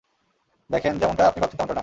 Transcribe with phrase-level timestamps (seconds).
[0.69, 1.79] দেখেন, যেমনটা আপনি ভাবছেন তেমনটা না।